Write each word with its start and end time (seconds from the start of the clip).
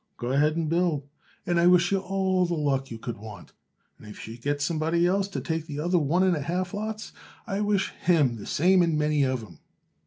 "Go 0.17 0.31
ahead 0.31 0.55
and 0.57 0.67
build, 0.67 1.07
and 1.45 1.59
I 1.59 1.67
wish 1.67 1.91
you 1.91 1.99
all 1.99 2.47
the 2.47 2.55
luck 2.55 2.89
you 2.89 2.97
could 2.97 3.17
want; 3.19 3.53
and 3.99 4.07
if 4.07 4.27
you 4.27 4.33
should 4.33 4.43
get 4.43 4.59
somebody 4.59 5.05
else 5.05 5.27
to 5.27 5.39
take 5.39 5.67
the 5.67 5.79
other 5.79 5.99
one 5.99 6.23
and 6.23 6.35
a 6.35 6.41
half 6.41 6.73
lots, 6.73 7.13
I 7.45 7.61
wish 7.61 7.89
him 7.91 8.37
the 8.37 8.47
same 8.47 8.81
and 8.81 8.97
many 8.97 9.21
of 9.21 9.43
'em. 9.43 9.59